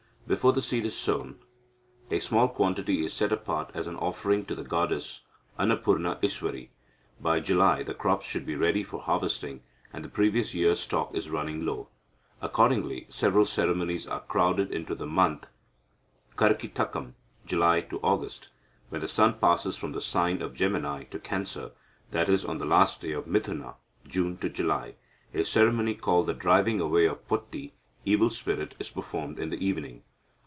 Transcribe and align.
Before 0.27 0.53
the 0.53 0.61
seed 0.61 0.85
is 0.85 0.95
sown, 0.97 1.39
a 2.09 2.19
small 2.21 2.47
quantity 2.47 3.03
is 3.03 3.11
set 3.13 3.33
apart 3.33 3.69
as 3.73 3.85
an 3.85 3.97
offering 3.97 4.45
to 4.45 4.55
the 4.55 4.63
goddess 4.63 5.23
Annapurna 5.59 6.21
Iswari. 6.23 6.69
By 7.19 7.41
July 7.41 7.83
the 7.83 7.93
crops 7.93 8.27
should 8.27 8.45
be 8.45 8.55
ready 8.55 8.81
for 8.81 9.01
harvesting, 9.01 9.61
and 9.91 10.05
the 10.05 10.09
previous 10.09 10.53
year's 10.53 10.79
stock 10.79 11.13
is 11.13 11.29
running 11.29 11.65
low. 11.65 11.89
Accordingly, 12.41 13.07
several 13.09 13.43
ceremonies 13.43 14.07
are 14.07 14.21
crowded 14.21 14.71
into 14.71 14.95
the 14.95 15.05
month 15.05 15.47
Karkitakam 16.37 17.15
(July 17.45 17.85
August). 18.01 18.47
When 18.87 19.01
the 19.01 19.09
sun 19.09 19.33
passes 19.33 19.75
from 19.75 19.91
the 19.91 19.99
sign 19.99 20.41
of 20.41 20.55
Gemini 20.55 21.03
to 21.11 21.19
Cancer, 21.19 21.71
i.e., 22.13 22.37
on 22.47 22.57
the 22.57 22.63
last 22.65 23.01
day 23.01 23.11
of 23.11 23.25
Mithuna 23.25 23.75
(June 24.07 24.39
July), 24.39 24.95
a 25.33 25.43
ceremony 25.43 25.93
called 25.93 26.27
the 26.27 26.33
driving 26.33 26.79
away 26.79 27.03
of 27.05 27.27
Potti 27.27 27.73
(evil 28.05 28.29
spirit) 28.29 28.75
is 28.79 28.89
performed 28.89 29.37
in 29.37 29.49
the 29.49 29.57
evening. 29.61 30.03